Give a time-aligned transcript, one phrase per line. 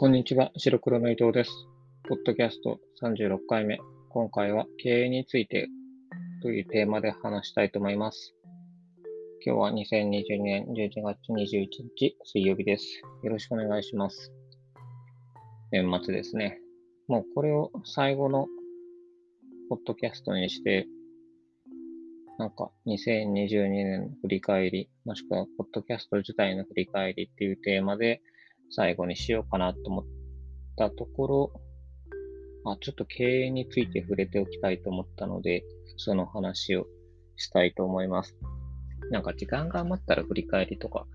[0.00, 1.50] こんにちは、白黒の伊藤です。
[2.08, 3.80] ポッドキャスト36回目。
[4.10, 5.66] 今回は経営について
[6.40, 8.32] というテーマで話したいと思います。
[9.44, 11.66] 今日は2022年11月21
[11.96, 12.84] 日水曜日です。
[13.24, 14.32] よろしくお願いします。
[15.72, 16.60] 年末ですね。
[17.08, 18.46] もうこれを最後の
[19.68, 20.86] ポッドキャストにして、
[22.38, 28.22] なんか2022年の振り返り、もしくはポッドキャスト自体の振り返りっていうテーマで
[28.70, 30.04] 最後にしようかなと思っ
[30.76, 31.52] たところ、
[32.64, 35.64] あ、ちょっと経営について触れておきたいと思ったので、
[35.96, 36.86] その話を
[37.36, 38.36] したいと思います。
[39.10, 41.06] なんか時間が余ったら振り返りとか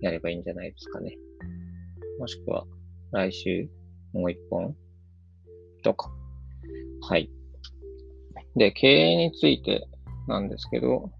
[0.00, 1.16] やればいいんじゃないですかね。
[2.18, 2.64] もしくは
[3.12, 3.68] 来週
[4.12, 4.74] もう一本
[5.84, 6.10] とか。
[7.02, 7.30] はい。
[8.56, 9.86] で、経営について
[10.26, 11.10] なんですけど、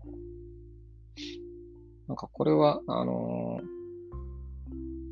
[2.09, 3.76] なんかこれは、あのー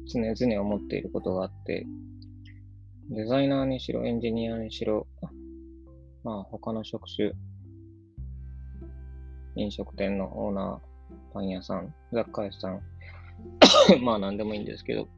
[0.07, 1.87] 常々思っていることがあって、
[3.11, 5.07] デザイナーにしろ、エンジニアにしろ、
[6.23, 7.33] まあ他の職種、
[9.57, 12.81] 飲食店のオーナー、パン屋さん、雑貨屋さん、
[14.03, 15.09] まあ何でもいいんですけど、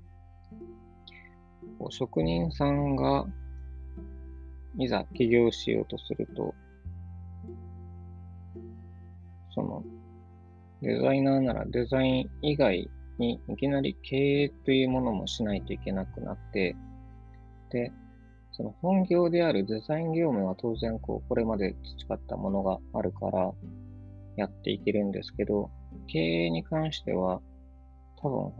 [1.90, 3.26] 職人さんが
[4.78, 6.54] いざ起業しようとすると、
[9.54, 9.82] その
[10.82, 16.76] デザイナーならデザイン以外にいきなり経営というものもしないといけなくなって、
[17.70, 17.92] で、
[18.52, 23.52] その本業であるデザイン業務は当然こう、これまで培ったものがあるから
[24.36, 25.70] やっていけるんですけど、
[26.06, 27.40] 経営に関しては
[28.22, 28.52] 多分、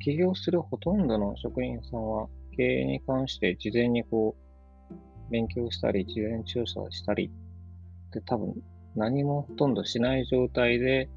[0.00, 4.36] 起業するほとんどの職員さんは経営に関して事前にこ
[4.90, 7.30] う、勉強したり、事前調査したり
[8.12, 8.54] で多分
[8.94, 11.08] 何もほとんどしない状態で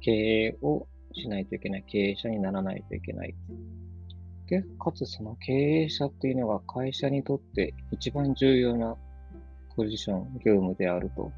[0.00, 1.84] 経営をしないといけない。
[1.86, 3.34] 経営者にならないといけない。
[4.46, 8.96] で、かつその経営者っていうのが会社にとって一番重要な
[9.76, 11.32] ポジション、業務であると。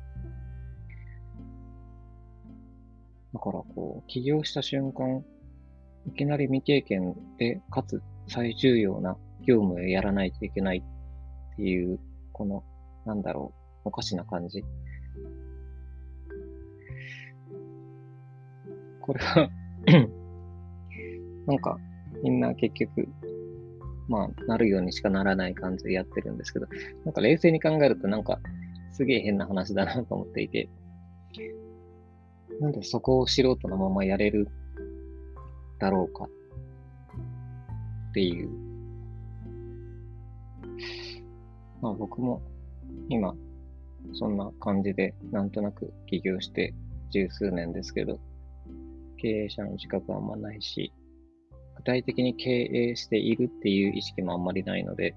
[3.35, 5.25] だからこう、起業した瞬間、
[6.07, 9.17] いきなり未経験で、かつ最重要な
[9.47, 11.99] 業務をやらないといけないっていう、
[12.33, 12.65] この、
[13.05, 13.53] なんだろ
[13.85, 14.65] う、おかしな感じ。
[19.01, 19.51] これは
[21.53, 21.79] なんか、
[22.23, 23.07] みんな結局、
[24.09, 26.67] まあ、なるようにしかならない感じでやってるんですけど、
[27.05, 28.41] なんか冷静に考えるとなんか、
[28.93, 30.71] すげえ変な話だなと思っていて、
[32.59, 34.49] なんでそこを素人のままやれる
[35.79, 36.25] だろうか
[38.11, 38.49] っていう。
[41.83, 42.41] まあ僕も
[43.11, 43.35] 今、
[44.15, 46.73] そんな感じでなんとなく起業して
[47.11, 48.19] 十数年ですけど、
[49.19, 50.95] 経営者の自覚はあんまないし、
[51.83, 55.17] 具体的に経営しているっていう意識もあんまりないので、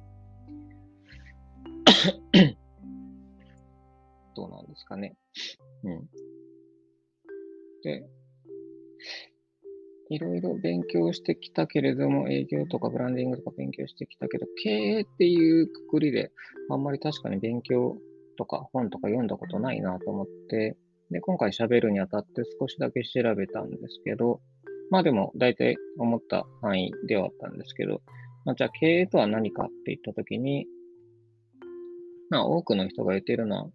[4.36, 5.16] どうなんですかね。
[5.84, 6.10] うん。
[7.84, 8.04] で、
[10.10, 16.32] いろいろ勉強してきたけれども、営業とかブランディングとか勉強してきたけど、経営っていうくくりで、
[16.72, 18.00] あんまり確かに勉強
[18.40, 20.76] とか本とか読んだことないなと思って、
[21.12, 24.42] で、今回喋るにあたって少しだけ調べたんですけど、
[24.90, 28.02] まあでも大体思った範囲ではあったんですけど、
[28.46, 30.68] まあ、じゃあ経営とは何かって言ったときに、
[32.30, 33.66] まあ多くの人が言っているのは、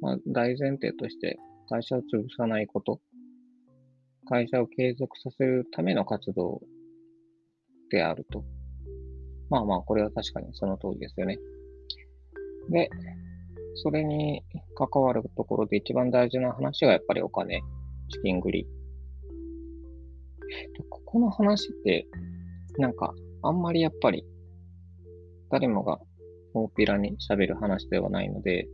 [0.00, 1.38] まあ大前提として
[1.68, 3.00] 会社を潰さないこと、
[4.26, 6.62] 会社を継続させるための活動
[7.90, 8.44] であると。
[9.50, 11.38] まあまあこれは確かにその通りですよね。
[12.70, 12.88] で、
[13.74, 14.42] それに
[14.76, 17.60] 関わるところで一番大事な話がやっぱりお金、
[18.08, 18.66] 資金繰り。
[20.90, 22.06] ここの話って、
[22.78, 24.24] なんか、あんまりやっぱり、
[25.50, 26.00] 誰もが
[26.54, 28.66] 大っぴらに喋る話ではないので、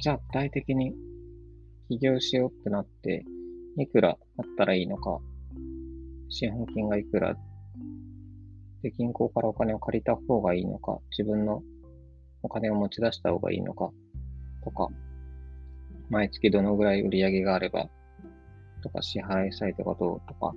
[0.00, 0.94] じゃあ具体的に
[1.88, 3.24] 起業しようってなって、
[3.78, 5.18] いくらあったらいいのか、
[6.28, 7.36] 資本金がいくら、
[8.82, 11.62] で、銀行からお金を借りた方がいいのか、自分の
[12.42, 13.90] お金を持ち出した方がいいのか、
[14.64, 14.88] とか、
[16.08, 17.88] 毎月どのぐらい売り上げがあれば、
[18.86, 20.54] とか、支払いサイトがどうとか、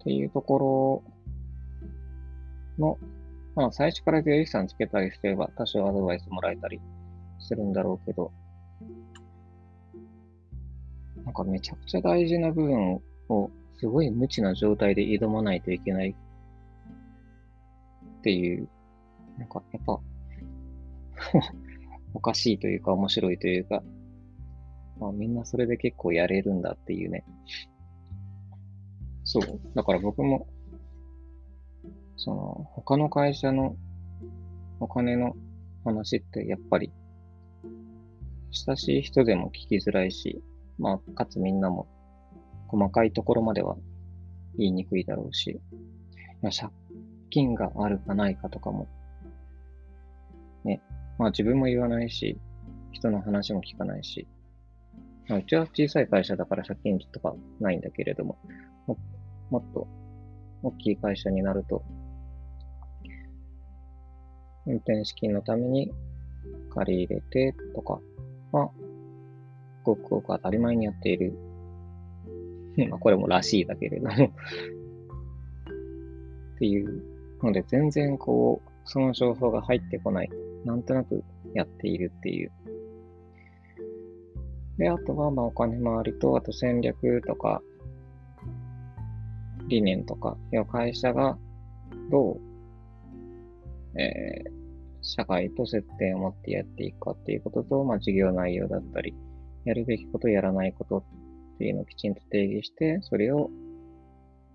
[0.00, 1.02] っていうとこ
[2.78, 2.98] ろの、
[3.54, 6.80] まあ、最初から税理士さんつけたりすれば、多少アドバイスもらえたり
[7.38, 8.30] するんだろうけど、
[11.24, 16.14] なんかめちゃくちゃ大事な部分を、すごい無知な状態で挑まないといけないっ
[18.22, 18.68] ていう、
[19.38, 20.00] なんかやっぱ、
[22.14, 23.82] おかしいというか面白いというか、
[24.98, 27.24] まあみんなそれで結構やれるんだっていうね。
[29.24, 29.60] そう。
[29.74, 30.46] だから僕も、
[32.16, 33.76] その、他の会社の
[34.80, 35.34] お金の
[35.84, 36.92] 話ってやっぱり、
[38.50, 40.42] 親しい人でも聞きづらいし、
[40.78, 41.86] まあ、かつみんなも
[42.68, 43.76] 細かいところまでは
[44.56, 45.58] 言いにくいだろうし、い
[46.42, 46.72] や借
[47.30, 48.88] 金があるかないかとかも、
[50.64, 50.82] ね、
[51.18, 52.38] まあ自分も言わないし、
[52.92, 54.26] 人の話も聞かないし、
[55.34, 58.38] うちは小さい会社だから借金とかないんだけれども、
[58.86, 58.96] も
[59.50, 59.88] もっと
[60.62, 61.82] 大きい会社になると、
[64.66, 65.92] 運転資金のために
[66.70, 68.00] 借り入れてとか
[68.52, 68.70] は、
[69.82, 71.36] ごくごく当たり前にやっている。
[72.90, 74.26] まあこれもらしいだけれども
[76.56, 77.02] っていう
[77.42, 80.30] ので、全然こう、その情報が入ってこない。
[80.64, 81.22] なんとなく
[81.54, 82.52] やっているっていう。
[84.78, 87.62] で、あとは、まあ、お金回りと、あと戦略とか、
[89.68, 90.36] 理念とか、
[90.70, 91.38] 会社が
[92.10, 92.40] どう、
[93.98, 94.50] えー、
[95.02, 99.14] 社会と接点を持ってやっていくかっていうことと、まあ、事業内容だったり、
[99.64, 101.04] やるべきこと、やらないことっ
[101.58, 103.50] ていうのをきちんと定義して、それを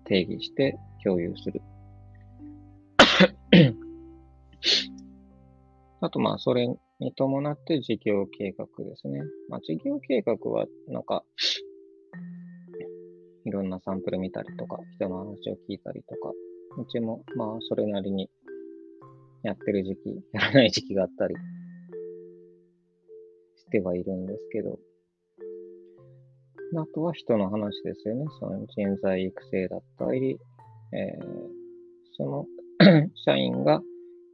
[0.04, 1.60] 定義して共有する。
[6.00, 6.68] あと、まあ、それ
[7.02, 9.20] に伴って事業計画ですね。
[9.48, 11.24] まあ、事業計画は、なんか、
[13.44, 16.32] いろんなサンプル見たりとか、人の話を聞いたりとか、
[16.78, 18.30] うちも、まあ、それなりに
[19.42, 21.34] やってる時期、やらない時期があったり
[23.56, 24.78] してはいるんですけど、
[26.74, 28.24] あとは人の話ですよね。
[28.40, 30.38] その人材育成だったり、
[30.92, 31.26] えー、
[32.16, 32.46] その
[33.26, 33.82] 社員が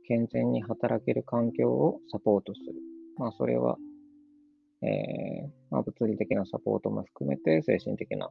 [0.08, 2.72] 健全に働ける環境をサポートする。
[3.18, 3.76] まあ、それは、
[4.80, 8.30] えー、まあ、物理的なサポートも含めて、精神的な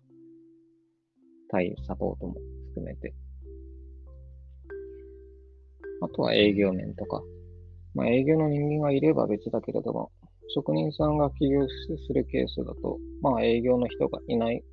[1.49, 2.33] 対サポートも
[2.69, 3.13] 含めて。
[6.01, 7.21] あとは営業面とか。
[7.93, 10.11] まあ、営業の人間がいれば別だけれども、
[10.55, 11.61] 職人さんが起業
[12.07, 14.63] するケースだと、まあ、営業の人がいない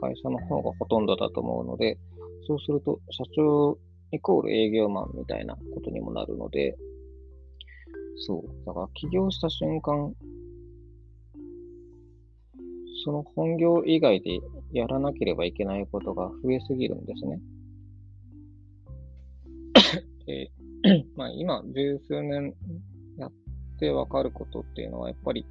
[0.00, 1.98] 会社の方がほとんどだと思うので、
[2.46, 3.76] そうすると、社長
[4.12, 6.76] イコール営業マンみたいなことにもなるので、
[8.16, 8.66] そう。
[8.66, 10.14] だから起業した瞬間、
[13.04, 14.40] その本業以外で
[14.72, 17.40] やらなければいけないことが増えすぎるんですね。
[20.28, 20.50] え
[21.16, 22.54] まあ、今、十数年
[23.16, 23.32] やっ
[23.78, 25.46] てわかることっていうのは、やっぱり、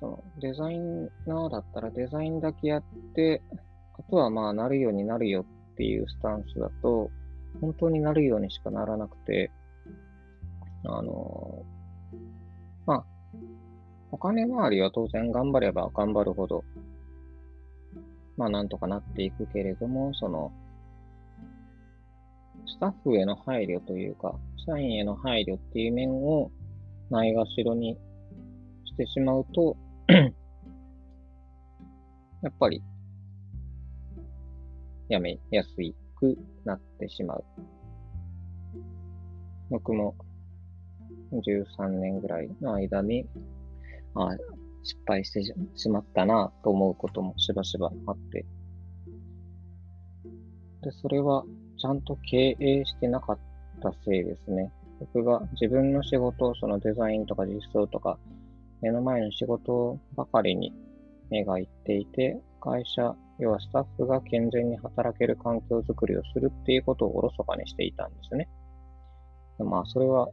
[0.00, 0.78] そのデザイ
[1.26, 2.84] ナーだったらデザインだけやっ
[3.14, 3.40] て、
[3.96, 7.10] あとはまあなるようになるよっていうスタンスだと、
[7.60, 9.50] 本当になるようにしかならなくて、
[10.84, 11.64] あの、
[12.86, 13.04] まあ、
[14.12, 16.64] お金回りは当然頑張れば頑張るほど、
[18.36, 20.52] まあなんとかなっていくけれども、その、
[22.66, 24.36] スタッフへの配慮というか、
[24.66, 26.50] 社員への配慮っていう面を
[27.10, 27.98] ないがしろに
[28.84, 29.76] してしまうと
[32.42, 32.82] やっぱり
[35.08, 35.70] やめやす
[36.16, 37.44] くなってしまう。
[39.70, 40.14] 僕も
[41.32, 43.26] 13年ぐらいの間に、
[44.14, 44.36] あ
[44.82, 45.42] 失敗して
[45.76, 48.44] しまったなと思うこともしばしばあって。
[50.82, 51.44] で、それは
[51.78, 53.38] ちゃんと経営してなかっ
[53.82, 54.70] たせいですね。
[55.00, 58.18] 僕が自分の仕事を、そのデザインとか実装とか、
[58.82, 60.72] 目の前の仕事ばかりに
[61.30, 68.48] 目がいっていて、会社要はスタッフが健全に働ける環境づくりをするっていうことをおろそかにしていたんですね。
[69.58, 70.28] まあ、それは、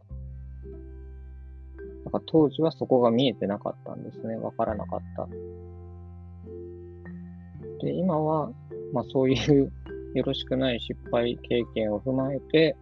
[2.04, 4.36] なんか当時はそこが見えてなかったんですね。
[4.36, 5.28] わからなかった。
[7.86, 8.52] で、今は、
[8.94, 9.72] まあそういう
[10.14, 12.76] よろしくない失敗経験を踏まえて、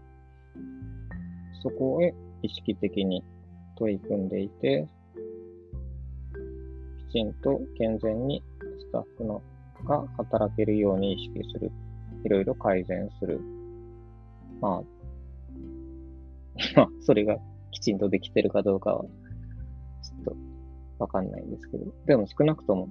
[1.61, 3.23] そこへ意識的に
[3.77, 4.88] 取り組んでいて、
[7.09, 8.43] きちんと健全に
[8.79, 9.41] スタッフの
[9.89, 11.72] が働けるように意識する。
[12.24, 13.41] いろいろ改善する。
[14.62, 14.84] ま
[16.77, 17.38] あ、それが
[17.72, 19.10] きちんとできてるかどうかは、ちょ
[20.22, 20.36] っと
[21.00, 22.89] わかんないんですけど、でも少なくとも、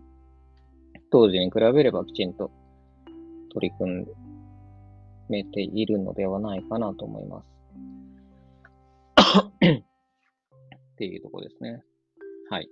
[1.11, 2.51] 当時に比べればきちんと
[3.55, 4.07] 取り組
[5.29, 7.47] めているのではないかなと思います。
[9.59, 11.83] っていうとこですね。
[12.51, 12.69] はい。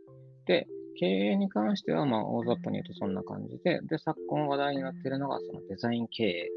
[0.47, 0.67] で、
[0.99, 6.49] 経営に関しては、まあ、大雑把に言うとそんな感じで、で、昨今話題になっているのが、そのデザイン経営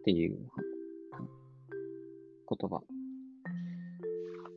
[0.00, 0.38] っていう
[2.48, 2.80] 言葉。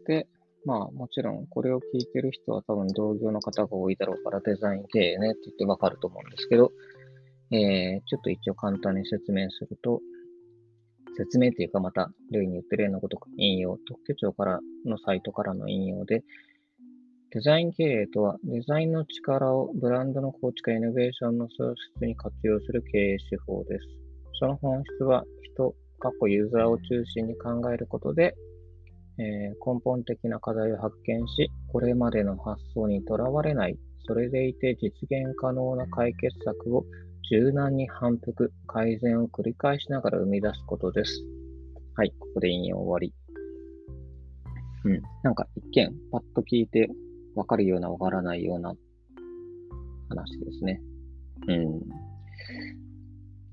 [0.07, 0.27] で、
[0.65, 6.71] まあ、もちろん、これを聞いてる人は多分同業の方が多いだろうから、デザイン経営ねって言ってわかると思うんですけど、
[7.51, 10.01] えー、ちょっと一応簡単に説明すると、
[11.17, 16.23] 説明というか、また例に言ってるようなこと引用、特許庁からのサイトからの引用で、
[17.33, 23.87] デザイン経営とは、デザインの力をブランドの構築やイノベーションの創出に活用する経営手法です。
[24.37, 28.35] その本質は、人、過去ユーザーを中心に考えることで、
[29.17, 36.83] えー、根本的な課題を発見し、これまでの発想にとらわれない、それでいて実現可能な解決策を
[37.31, 41.23] 柔軟に反復、改善を繰り返しながら生み出すことです。
[41.95, 43.13] はい、ここで引用終わり。
[44.83, 46.89] うん、なんか一見、パッと聞いて
[47.35, 48.73] わかるようなわからないような
[50.09, 50.81] 話ですね。
[51.47, 51.79] うん。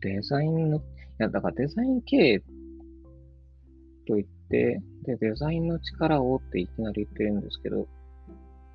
[0.01, 0.81] デザインの、い
[1.19, 2.39] や、だからデザイン経営
[4.07, 7.87] と言って、で、デザインの力をっていきなり言ってるんですけど、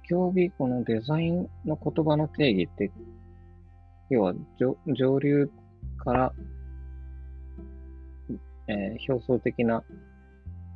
[0.10, 2.92] 今日このデザインの言葉の定義って
[4.10, 5.50] 要は上流
[5.98, 6.34] から、
[8.68, 9.84] えー、表層的な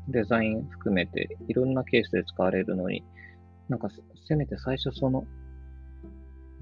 [0.07, 3.03] デザイン含めていろんなケースで使われるのに、
[3.69, 3.89] なんか
[4.27, 5.25] せめて最初その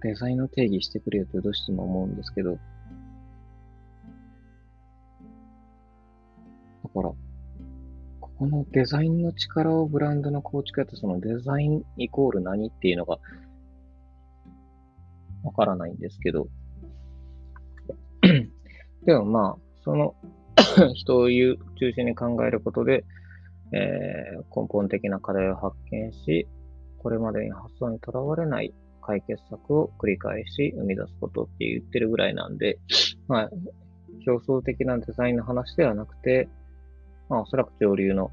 [0.02, 2.58] デザインの定義してくれよとどうしても思うんですけど、だ
[6.94, 7.10] から、
[8.20, 13.18] ここのデザインの力をブランドの構築やってそのデザインイコール何っていうのが
[15.44, 16.48] わからないんですけど、
[19.06, 20.16] でもまあ、その
[20.94, 21.58] 人を中
[21.94, 23.06] 心に考えることで、
[23.72, 26.48] えー、根本的な課題を発見し、
[27.06, 32.80] これまでに発想にとらわれない解決策を繰り返し生み出すことって言ってるぐらいなんで、
[33.30, 33.50] まあ、
[34.26, 36.50] 表層的なデザインの話ではなくて、
[37.30, 38.32] まあ、おそらく上流の、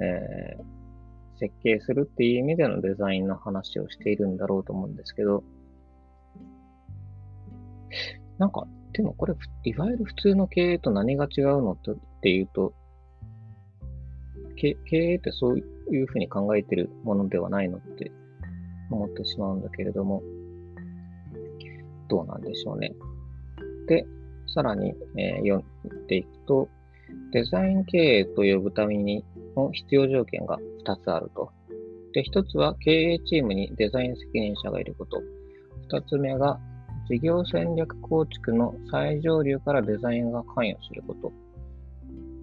[0.00, 5.44] えー、設計するっていう意味でのデザインの話をしているんだろうと思うんですけど、
[8.38, 12.72] なんか、でもこれ、いわゆる普通の経営と何が違うのっていうと、
[14.56, 18.12] 経営ってそういうふうに考えてるものではないのって
[18.90, 20.22] 思ってしまうんだけれども、
[22.08, 22.94] どうなんでしょうね。
[23.86, 24.06] で、
[24.46, 26.68] さらに、えー、読んでいくと、
[27.32, 29.24] デザイン経営と呼ぶために
[29.56, 31.50] の必要条件が2つあると。
[32.12, 35.22] で、1つは経営チームにデザイン責任者がいること。
[35.90, 36.58] 2つ目が
[37.08, 41.32] 事業戦略構築の最上流からデザインが関与すること。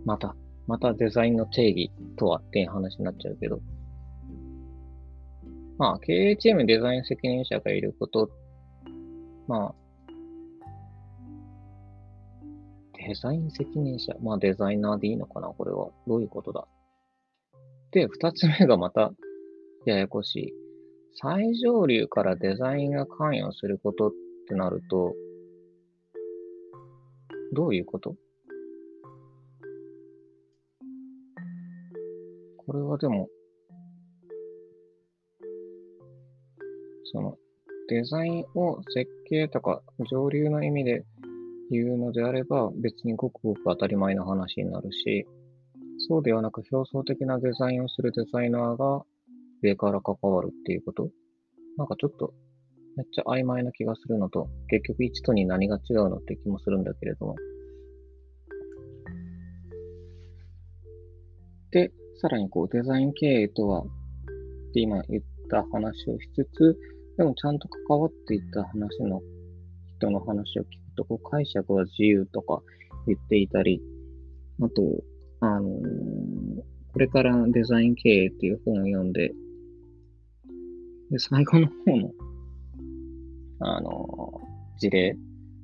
[0.06, 0.36] また、
[0.68, 3.60] またデザインの定義とはっていう話になっちゃうけど。
[5.78, 8.30] まあ、経営チームデザイン責任者がいること。
[9.48, 9.76] まあ、
[12.94, 14.16] デザイン責任者。
[14.22, 15.50] まあ、デザイナーでいいのかな？
[15.50, 15.90] これは。
[16.08, 16.66] どういうことだ？
[17.92, 19.12] で、二つ目がまた、
[19.86, 20.54] ややこしい。
[21.22, 24.12] 最上流からデザインが関与することっ
[24.48, 25.14] てなると、
[27.54, 28.16] どういうこと？
[32.66, 33.28] これはでも、
[37.12, 37.38] その、
[37.88, 41.06] デザインを設計とか上流の意味で
[41.70, 45.28] 言うのであれば、別にごくごく当たり前の話になるし、
[46.08, 49.04] そうではなく表層的なデザインをするデザイナーが
[49.62, 51.10] 上から関わるっていうこと
[51.78, 52.34] なんかちょっと
[52.96, 57.36] めっちゃ曖昧な気がするのと、結局1と2何が違うのって気もするんだけれども。
[61.72, 61.92] で、
[62.22, 63.86] さらにこうデザイン経営とは、っ
[64.74, 66.78] て今言った話をしつつ、
[67.18, 69.22] でもちゃんと関わっていった話の
[69.98, 72.62] 人の話を聞くと、こう解釈は自由とか
[73.08, 73.82] 言っていたり、
[74.62, 74.82] あと、
[75.42, 75.82] あのー、
[76.94, 79.32] これからデザイン経営っていう本を読んで、
[81.12, 82.12] で、最後の方の
[83.60, 84.42] あの、
[84.78, 85.18] 事例、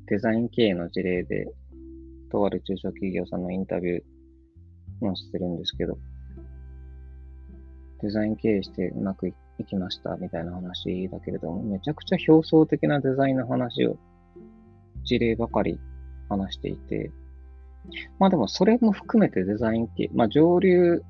[0.07, 1.47] デザイン経営の事例で、
[2.31, 4.01] とある中小企業さんのインタビュー
[5.05, 5.97] 載せてるんですけど、
[8.01, 9.33] デザイン経営してうまくい
[9.65, 13.97] きましたみたいな話だけれども、めちゃくちゃ表層的なデザインの話を、
[15.03, 15.79] 事例ばかり
[16.29, 17.11] 話していて、
[18.19, 21.03] まあでもそれも含めてデザイン系、まあ上流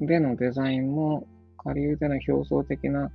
[0.00, 1.26] でのデザインも、
[1.56, 3.10] 下流での表層的な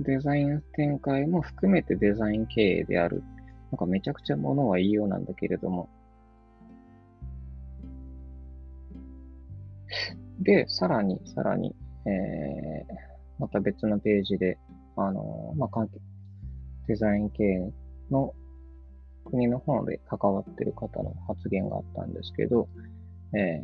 [0.00, 3.22] デザイン展開も含めてデザイン経営である。
[3.70, 5.88] なんかめちゃくちゃものは言いようなんだけれども。
[10.40, 11.74] で、さらに、さらに、
[12.06, 12.94] えー、
[13.38, 14.58] また別のページで、
[14.96, 15.98] あの、まあ、関係、
[16.86, 17.72] デザイン経営
[18.10, 18.34] の
[19.24, 22.68] 国の方で関わってる方の発言があったんですけど、
[23.32, 23.60] え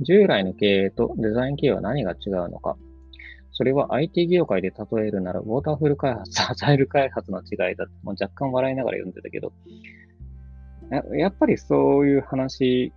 [0.00, 2.76] ー、従来の経営とデザイン経営は何が違うのか。
[3.52, 9.52] それは IT 業界で例えるなら、ウォーターフル開発、 アジャイル開発の違いだと、もう若干笑いながら読んでたけど、
[11.16, 12.92] やっぱりそういう話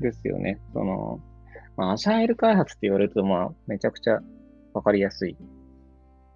[0.00, 0.60] ですよね。
[0.72, 1.20] その、
[1.76, 4.20] まあ、アジャイル開発って言われると、まあ、めちゃくちゃ
[4.74, 5.36] わかりやすい。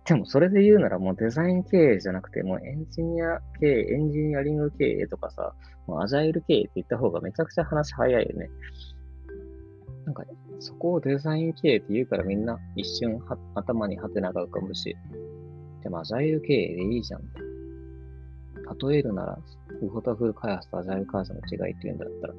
[0.04, 5.54] でも、それで言うなら、もうデザイン経営じゃなくて、もうエンジニア経営、エンジニアリング経営とかさ、
[5.86, 8.48] もうアジャイル経営って言った方がめちゃくちゃ話早いよね。
[10.04, 10.24] なんか、
[10.58, 13.20] そこをデザイン経営って言うからみんな一瞬
[13.54, 14.96] 頭にハテナが浮かぶし、
[15.82, 17.22] でもアジャイル経営でいいじゃん。
[18.88, 19.38] 例えるなら、
[19.82, 22.34] ウォタフル開発とアジャイル開発の違いっていうんだったら、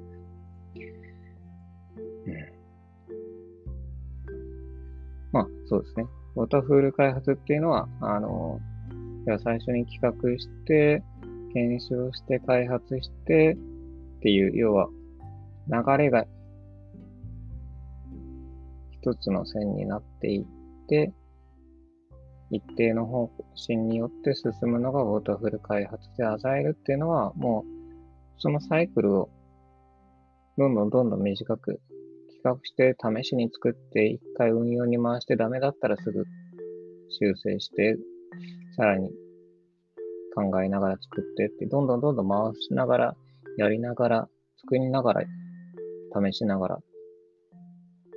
[5.33, 6.05] まあ、そうですね。
[6.35, 8.59] ウォーターフール開発っていうのは、あの、
[9.25, 11.03] では最初に企画して、
[11.53, 14.87] 検証して開発してっていう、要は
[15.67, 16.25] 流れが
[18.91, 20.45] 一つの線になっていっ
[20.87, 21.11] て、
[22.51, 27.73] 一定の方針によって進むのがウォーターフル開発で、アジャイルっていうのはもう
[28.37, 29.29] そのサイクルを
[30.57, 31.81] どんどんどんどん短く
[32.43, 36.25] 画して試しに作って一回運用に回してダメだったらすぐ
[37.09, 37.97] 修正して
[38.75, 39.11] さらに
[40.33, 43.15] 考えながら作ってって、どんどんどんどん回しながら、
[43.57, 44.29] やりながら、
[44.61, 45.21] 作りながら、
[46.31, 46.79] 試しながら、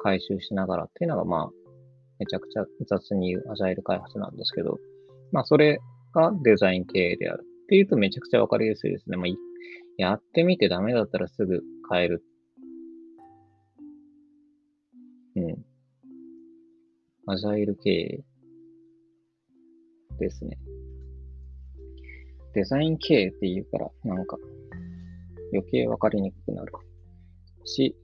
[0.03, 1.51] 回収しながらっていうのが、まあ、
[2.19, 4.79] めちゃくちゃ雑に言うアジャイル開発なんですけど、
[5.33, 5.79] まあ、それ
[6.15, 9.19] がデザイン経営であるっていうとめちゃくちゃわかりやすいですね。
[9.19, 9.27] まあ、
[9.99, 12.23] やってみてダメだったらすぐ変える。
[15.37, 15.65] うん。
[17.27, 18.25] アジャイル経営
[20.19, 20.59] ですね。
[22.55, 24.39] デザイン経営って言うから、なんか
[25.53, 26.73] 余計わかりにくくなる
[27.65, 27.95] し、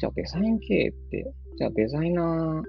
[0.00, 2.62] じゃあデザイン経営って、じゃあデザイナ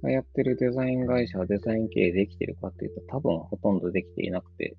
[0.00, 4.76] ーがやってるデザイン会社はデザイン経営できてるかっていうと多分ほとんどできていなくて、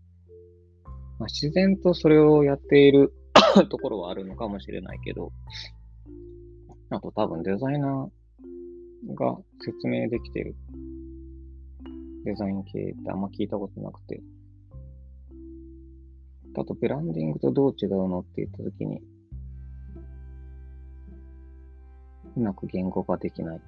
[1.19, 3.13] まあ、自然とそれをやっている
[3.69, 5.31] ところはあるのかもしれないけど、
[6.95, 10.55] あと多分デザイナーが説明できてる
[12.23, 14.21] デザイン経営ってあんま聞いたことなくて、
[16.57, 19.01] あと、ブランディングとどう違うのって言ったときに、
[22.37, 23.61] うまく言語化できない。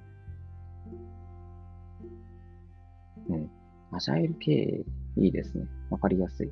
[3.28, 3.50] うん。
[3.92, 4.84] アジャイル経営、
[5.20, 5.66] いいですね。
[5.90, 6.50] わかりやすい。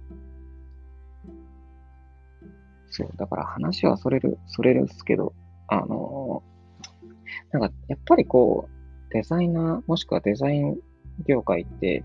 [2.90, 5.32] そう、だから話はそれる、それるっすけど、
[5.68, 6.25] あのー、
[7.52, 10.76] なんか、やっぱりこう、デザイナー、もしくはデザイン
[11.26, 12.04] 業界って、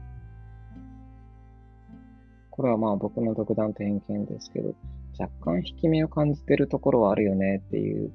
[2.50, 4.76] これはまあ僕の独断と偏見ですけど、
[5.20, 8.12] 若干引き目を感じてるところはあるよねっていう。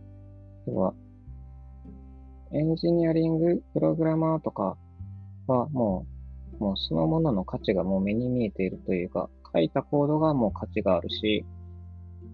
[0.66, 0.94] 要は、
[2.52, 4.76] エンジニアリング、プログラマーとか
[5.46, 6.07] はも
[6.59, 11.44] う、もうそのものの価値がもう目に見えているというか、書いたコードがもう価値があるし、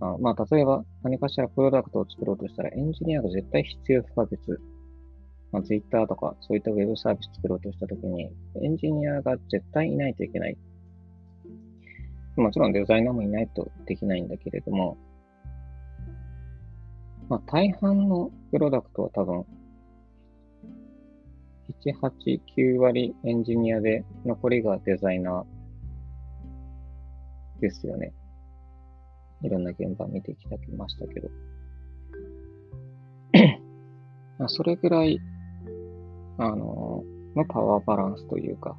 [0.00, 4.38] あまあ、例えば何かしらプロダクトを作ろうとしたらエンジニアが絶対必要不可欠。
[5.52, 8.30] まあ、Twitter とかそういったウェブサービス作ろうとしたときに、
[8.62, 10.56] エンジニアが絶対いないといけない。
[12.36, 14.96] もちろんデザイナーもいないとできないんだけれども、
[17.28, 19.44] まあ、大半のプロダクトは多分、
[21.84, 28.12] 7、8、9割エンジニアで、残りがデザイナーですよね。
[29.42, 31.30] いろんな現場見てきたきましたけど。
[34.48, 35.18] それぐらい、
[36.38, 38.76] あの、のパワーバランスというか、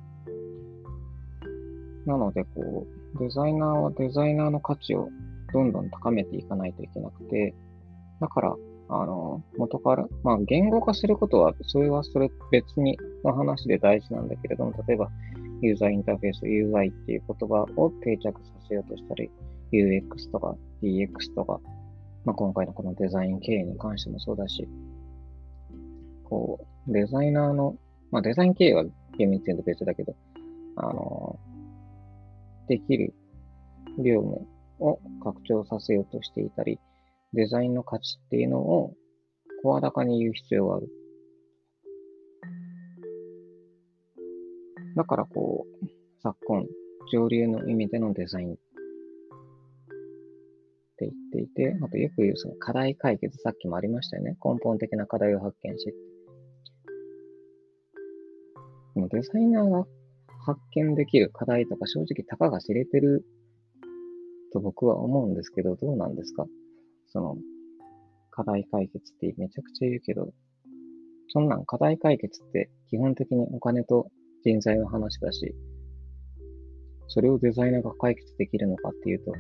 [2.05, 2.85] なので、こ
[3.15, 5.09] う、デザイナーはデザイナーの価値を
[5.53, 7.53] どんどん高めていかないといけなくて、
[8.19, 8.55] だから、
[8.89, 15.09] あの、元から、まあ、言語化することは、それはそれ別にの話で大事なんだけれども、例えば、
[15.61, 19.31] ユーザーインターフェース、UI っていう言葉を定着させようとしたり、
[19.71, 21.59] UX とか DX とか、
[22.25, 24.67] まあ、今回のこのデザイン経営に関してもそうだし、
[26.33, 27.75] こう、デザイナーの、
[28.09, 28.83] まあ、デザイン経営は
[29.19, 30.15] 厳密に言うと別だけど、
[30.77, 31.37] あの、
[32.67, 33.13] できる
[33.99, 34.47] 業務
[34.79, 36.79] を拡張させようとしていたり、
[37.33, 38.95] デザインの価値っていうのを
[39.61, 40.89] 声高に言う必要がある。
[44.95, 45.85] だからこう、
[46.23, 46.65] 昨今、
[47.11, 48.61] 上流の意味でのデザインって
[51.01, 54.35] 言っていて、あとよく言うその課題解決、さっきもありましたよね。
[54.43, 55.93] 根本的な課題を発見して。
[58.95, 59.85] デザイナーが
[60.45, 63.25] 発見できる課題とか正直たかが知れてる
[64.51, 66.45] と僕は思うんですけど、どうなんですか？
[67.07, 67.37] その、
[68.29, 70.31] 課題解決ってめちゃくちゃ言うけど、
[71.29, 74.11] そんなん課題解決って基本的にお金と
[74.43, 75.55] 人材の話だし、
[77.07, 79.31] それをデザイナーが解決できるのかっていうと、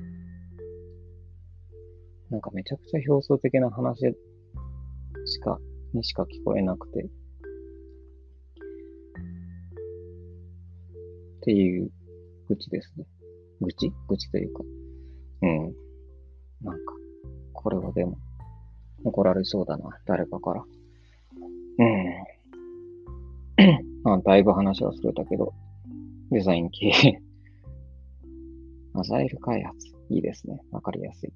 [2.31, 3.99] なんかめちゃくちゃ表層的な話
[5.25, 5.59] しか、
[5.93, 7.07] にしか聞こえなくて。
[11.43, 11.91] っていう
[12.47, 13.05] 愚痴ですね。
[13.59, 13.91] 愚痴？
[14.07, 14.63] 愚痴というか。
[15.41, 15.49] うん。
[16.61, 16.93] なんか、
[17.51, 18.17] これはでも、
[19.03, 20.63] 怒られそうだな、誰かから。
[21.79, 21.83] う
[24.07, 24.09] ん。
[24.09, 25.53] あ、だいぶ話はするだけど、
[26.31, 27.21] デザイン系
[28.93, 29.89] アザイル開発。
[30.09, 30.61] いいですね。
[30.71, 31.33] わかりやすい。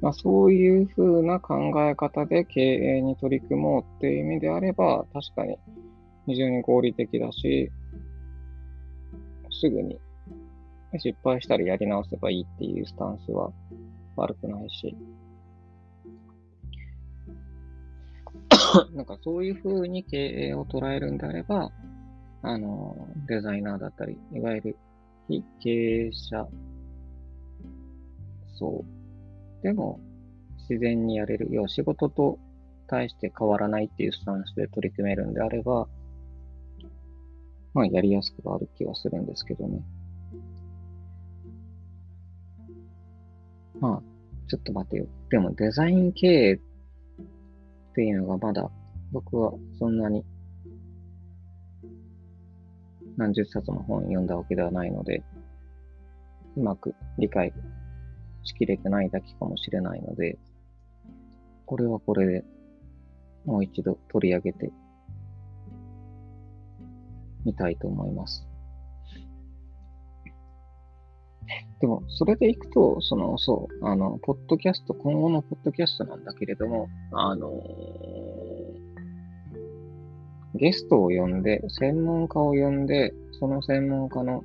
[0.00, 5.56] まあ、そういうふうな考え方で経営に取り組もうっていう意味であれば、確かに
[6.26, 7.70] 非常に合理的だし、
[9.50, 9.98] すぐに
[10.98, 13.50] 失敗したらやり直せばいいっていうスタンスは
[14.16, 14.96] 悪くないし、
[18.94, 21.70] なんかそういうふうに経営を捉えるんであれば、
[22.42, 24.76] あの、デザイナーだったり、いわゆる
[25.28, 25.70] 非経
[26.06, 26.46] 営者
[28.56, 28.84] そ
[29.60, 29.62] う。
[29.62, 30.00] でも、
[30.68, 31.48] 自然にやれる。
[31.50, 32.38] 要は仕事と
[32.86, 35.88] 対して変わらないっていうスタンスで取り組めるんであれば、
[37.74, 39.82] まあ、やりやすくはある気はするんですけどね。
[43.80, 44.02] まあ、
[44.48, 45.06] ちょっと待てよ。
[45.28, 46.58] でも、デザイン経営っ
[47.94, 48.70] ていうのがまだ、
[49.12, 50.24] 僕はそんなに
[53.16, 55.22] 何十冊も本読んだわけではないので、
[56.56, 57.52] うまく理解
[58.44, 60.38] しきれてないだけかもしれないので、
[61.66, 62.44] これはこれで
[63.44, 64.70] もう一度取り上げて
[67.44, 68.46] みたいと思います。
[71.80, 77.50] でも、それでいくと、その、そう、あの、ポッドキャスト、今後のポッドキャストなんだけれども、あの
[80.54, 84.44] ゲストを呼んで、専門家を呼んで、その専門家の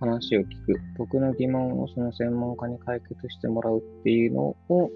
[0.00, 4.90] 話を聞く、僕の疑問をその専門家に解決してもらうっていうのを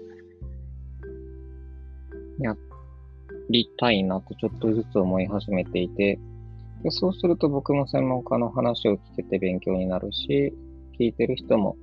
[2.39, 2.55] や
[3.49, 6.19] りたいなとちょっとずつ思い始めていて、
[6.83, 10.53] でそうすると僕も専門家の話を聞けて勉強になるし、
[10.99, 11.75] 聞いてる人も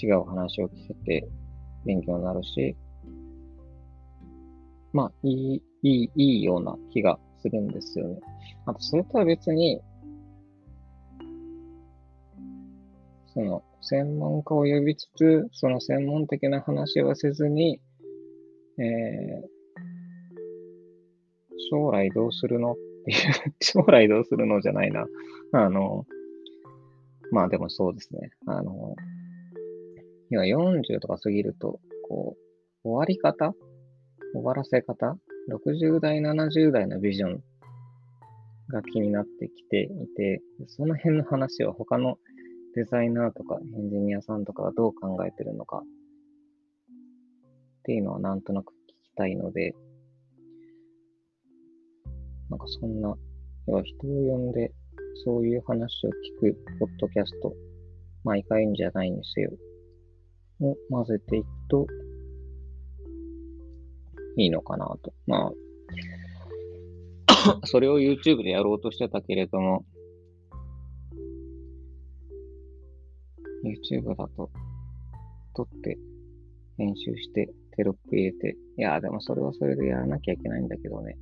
[0.00, 1.28] 違う話を聞けて
[1.84, 2.76] 勉強になるし、
[4.92, 8.20] まあ、いい、いい、いいような気がするんですよね。
[8.66, 9.80] あと、それとは別に、
[13.34, 17.80] その、専門家を呼びつつ、その専門的な話はせずに、
[18.78, 19.52] えー、
[21.70, 23.12] 将来どうするのっい
[23.48, 25.06] う将来どうするのじゃないな。
[25.52, 26.06] あの、
[27.30, 28.30] まあでもそうですね。
[28.46, 28.94] あの、
[30.30, 32.36] 今40とか過ぎると、こ
[32.84, 33.54] う、終わり方？
[34.34, 35.18] 終わらせ方
[35.50, 37.42] ？60代、70代のビジョン？
[38.68, 42.18] が気になってきていて、その辺の話は他の
[42.74, 45.78] デザイナーとかエンジニアさんとかがどう考えてるのか？
[45.78, 45.82] っ
[47.84, 49.74] ていうのはなんとなく聞きたいので、
[52.52, 53.16] なんかそんな、
[53.66, 54.74] 要は人を呼んで
[55.24, 57.54] そういう話を聞くポッドキャスト、
[58.24, 59.52] 毎回んじゃないにせよ、
[60.60, 61.86] を混ぜていくと、
[64.36, 65.14] いいのかなと。
[65.26, 65.50] ま
[67.26, 69.86] あ、 それを YouTube でやろうとしてたけれども、
[73.64, 74.50] YouTube だと、
[75.54, 75.96] 撮って、
[76.76, 81.16] 編集して、テロップ入れて、いや、でもそれはそれでやらなきゃいけないんだけどね。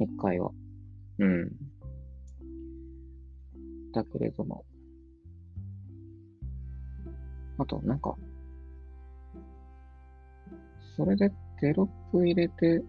[0.00, 0.50] 一回は。
[1.18, 1.50] うん。
[3.92, 4.64] だけれども。
[7.58, 8.14] あと、なんか、
[10.96, 11.30] それで
[11.60, 12.82] テロップ入れて、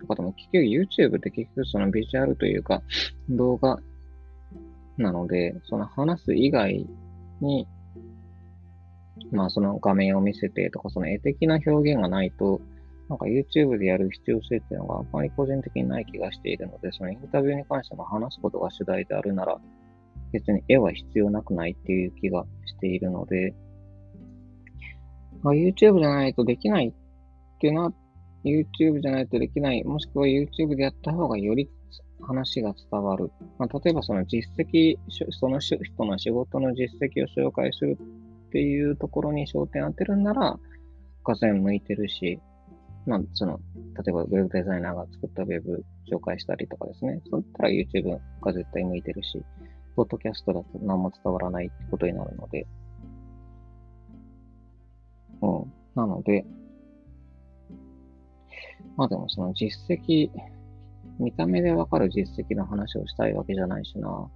[0.00, 2.82] とかでも結局 YouTube って結局そのビジュアルというか
[3.28, 3.78] 動画
[4.96, 6.86] なので、その話す以外
[7.40, 7.66] に、
[9.32, 12.60] まあその画面を見せてとかその絵的な表現がないと、
[13.08, 19.58] なんか YouTube でやる必要性っていうのがあんまり個人的にない気がしているので、そのインタビューに関しても話すことが主題であるなら、
[20.32, 23.54] 別に絵は必要なくないっていう気がしているので、
[25.42, 27.92] まあ、YouTube じゃないとできないっていうのは
[28.44, 31.68] YouTube じゃないとできない、もしくは YouTube でやった方がより
[32.22, 33.30] 話が伝わる。
[33.58, 34.96] まあ、例えばその実績、
[35.30, 37.98] その人の仕事の実績を紹介する
[38.48, 40.58] っていうところに焦点当てるなら、
[41.24, 42.38] がぜ向いてるし、
[43.06, 43.60] まあ、その、
[43.96, 47.20] 例えばウェブデザイナーが作ったウェブ紹介したりとかですね。
[47.30, 49.44] そういったら YouTube が絶対向いてるし、
[49.94, 52.66] ポッドキャストだと何も伝わらないってことになるので、
[55.42, 55.72] うん。
[55.94, 56.44] なので、
[58.96, 60.30] まあでもその実績、
[61.18, 64.30] 見た目でわかる実績の話をしたいわけじゃないしな。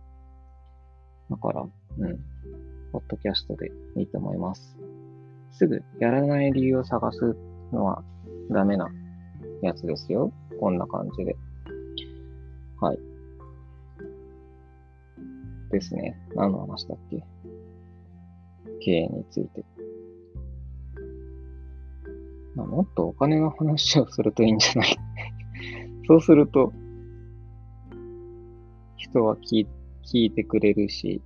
[1.30, 2.18] だから、うん。
[2.92, 4.76] ポッドキャストでいいと思います。
[5.52, 7.36] すぐやらない理由を探す
[7.72, 8.02] のは
[8.50, 8.88] ダメな
[9.62, 10.32] やつですよ。
[10.60, 11.36] こんな感じで。
[12.80, 12.98] はい。
[15.70, 16.16] ですね。
[16.34, 17.22] 何の話だっけ？
[18.80, 19.64] 経営について。
[22.54, 24.96] まあ、もっとお金の話をするといいんじゃない？
[26.08, 26.72] そうすると、
[28.96, 29.66] 人は聞
[30.04, 31.22] 聞いてくれるし、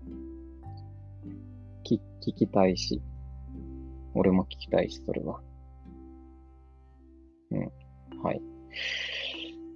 [1.85, 3.01] 聞聞きたいし、
[4.15, 5.41] 俺も聞きたいし、それは。
[7.53, 8.23] うん。
[8.23, 8.41] はい。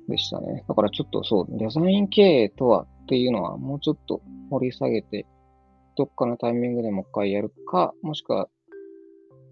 [0.09, 0.65] でしたね。
[0.69, 5.27] だからちょっとそう、デザイン経営とはっていうのはもうちょっと掘り下げて、
[5.97, 8.49] どっかのタイミングでもう一回やるか、もしくは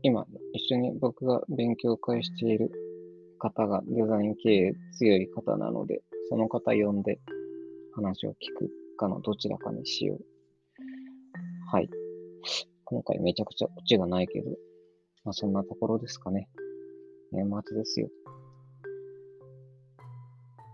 [0.02, 2.70] 今一緒に僕が勉強会している
[3.38, 7.18] 方がデザイン経営強い方なので、その方呼んで
[7.94, 10.20] 話を聞くかのどちらかにしよう。
[11.70, 11.88] はい。
[12.84, 14.50] 今回めちゃくちゃオチがないけど、
[15.24, 16.48] まあそんなところですかね。
[17.34, 18.08] 年末ですよ。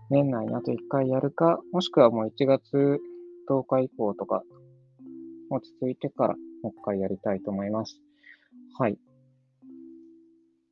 [0.09, 2.99] 年内にあと1回やるか、もしくはもう1月
[3.49, 4.43] 10日以降とか、
[5.49, 8.01] 落ち着いてからもう1回やりたいと思います。
[8.77, 8.97] はい。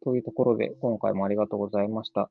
[0.04, 2.30] というところで、今回もありがとうございました。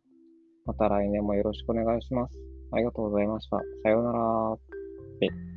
[0.65, 2.35] また来年もよろしくお願いします。
[2.73, 3.59] ありがとうございました。
[3.83, 5.48] さようなら。